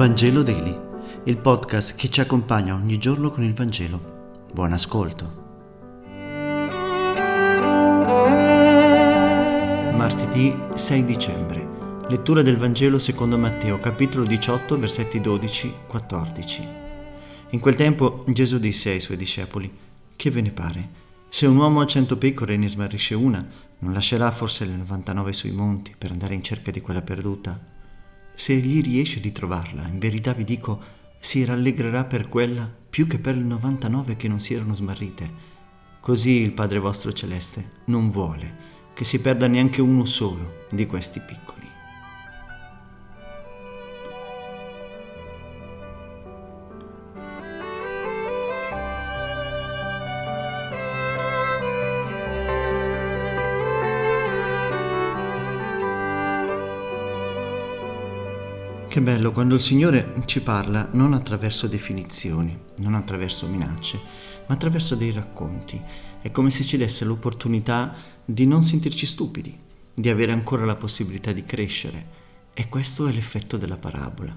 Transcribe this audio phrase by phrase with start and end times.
[0.00, 0.74] Vangelo Daily,
[1.24, 4.46] il podcast che ci accompagna ogni giorno con il Vangelo.
[4.50, 5.42] Buon ascolto.
[9.94, 11.68] Martedì 6 dicembre.
[12.08, 16.66] Lettura del Vangelo secondo Matteo, capitolo 18, versetti 12-14.
[17.50, 19.70] In quel tempo Gesù disse ai suoi discepoli,
[20.16, 20.88] Che ve ne pare?
[21.28, 23.46] Se un uomo ha cento pecore e ne smarrisce una,
[23.80, 27.79] non lascerà forse le 99 sui monti per andare in cerca di quella perduta?
[28.40, 30.80] Se egli riesce di trovarla, in verità vi dico,
[31.18, 35.30] si rallegrerà per quella più che per le 99 che non si erano smarrite.
[36.00, 38.56] Così il Padre vostro celeste non vuole
[38.94, 41.69] che si perda neanche uno solo di questi piccoli.
[58.90, 64.00] Che bello quando il Signore ci parla non attraverso definizioni, non attraverso minacce,
[64.48, 65.80] ma attraverso dei racconti.
[66.20, 69.56] È come se ci desse l'opportunità di non sentirci stupidi,
[69.94, 72.04] di avere ancora la possibilità di crescere.
[72.52, 74.36] E questo è l'effetto della parabola.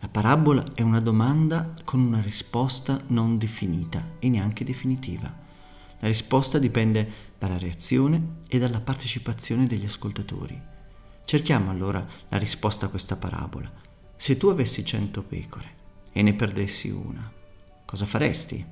[0.00, 5.32] La parabola è una domanda con una risposta non definita e neanche definitiva.
[6.00, 7.08] La risposta dipende
[7.38, 10.60] dalla reazione e dalla partecipazione degli ascoltatori.
[11.24, 15.80] Cerchiamo allora la risposta a questa parabola se tu avessi cento pecore
[16.12, 17.30] e ne perdessi una,
[17.84, 18.64] cosa faresti?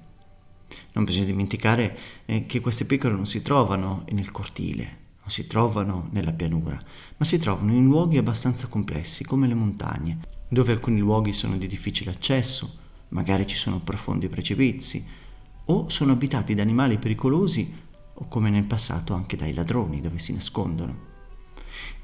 [0.92, 6.08] Non bisogna dimenticare eh, che queste pecore non si trovano nel cortile, non si trovano
[6.12, 6.78] nella pianura,
[7.16, 10.18] ma si trovano in luoghi abbastanza complessi come le montagne,
[10.48, 15.05] dove alcuni luoghi sono di difficile accesso, magari ci sono profondi precipizi,
[15.66, 17.74] o sono abitati da animali pericolosi
[18.14, 21.08] o come nel passato anche dai ladroni dove si nascondono.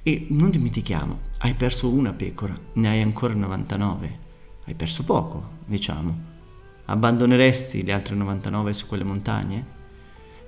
[0.09, 4.19] E non dimentichiamo, hai perso una pecora, ne hai ancora 99.
[4.67, 6.17] Hai perso poco, diciamo.
[6.85, 9.67] Abbandoneresti le altre 99 su quelle montagne?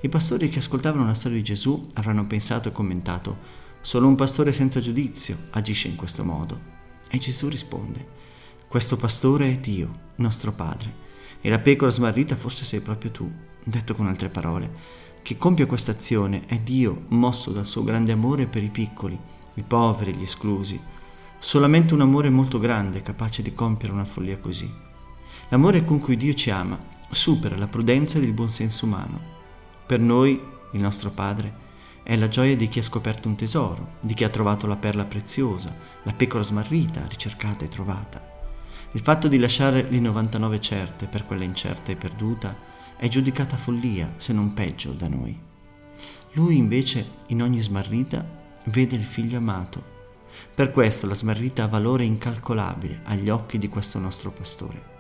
[0.01, 3.37] I pastori che ascoltavano la storia di Gesù avranno pensato e commentato,
[3.81, 6.61] solo un pastore senza giudizio agisce in questo modo.
[7.11, 8.07] E Gesù risponde,
[8.69, 10.95] questo pastore è Dio, nostro Padre,
[11.41, 13.29] e la pecora smarrita forse sei proprio tu.
[13.65, 14.71] Detto con altre parole,
[15.23, 19.19] chi compie questa azione è Dio mosso dal suo grande amore per i piccoli
[19.59, 20.81] i poveri, gli esclusi.
[21.39, 24.71] Solamente un amore molto grande è capace di compiere una follia così.
[25.51, 26.79] L'amore con cui Dio ci ama
[27.11, 29.21] supera la prudenza ed il buonsenso umano.
[29.87, 30.41] Per noi,
[30.73, 31.67] il nostro Padre,
[32.03, 35.05] è la gioia di chi ha scoperto un tesoro, di chi ha trovato la perla
[35.05, 38.37] preziosa, la pecora smarrita, ricercata e trovata.
[38.93, 42.57] Il fatto di lasciare le 99 certe per quella incerta e perduta
[42.97, 45.39] è giudicata follia, se non peggio, da noi.
[46.33, 48.38] Lui invece, in ogni smarrita,
[48.69, 49.97] vede il figlio amato.
[50.55, 54.97] Per questo la smarrita ha valore incalcolabile agli occhi di questo nostro pastore.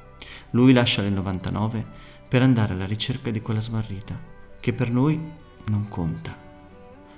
[0.51, 1.87] Lui lascia le 99
[2.28, 4.19] per andare alla ricerca di quella smarrita,
[4.61, 5.21] che per noi
[5.67, 6.37] non conta.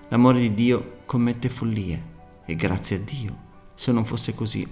[0.09, 2.05] L'amore di Dio commette follie
[2.45, 3.37] e grazie a Dio,
[3.75, 4.67] se non fosse così,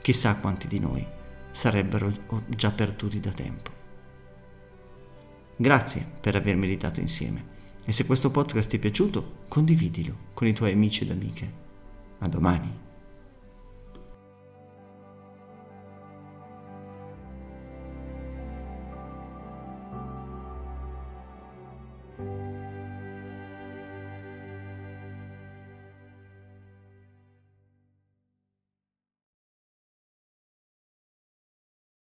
[0.00, 1.06] chissà quanti di noi
[1.50, 2.12] sarebbero
[2.48, 3.70] già perduti da tempo.
[5.56, 7.52] Grazie per aver meditato insieme.
[7.86, 11.52] E se questo podcast ti è piaciuto, condividilo con i tuoi amici ed amiche.
[12.18, 12.83] A domani.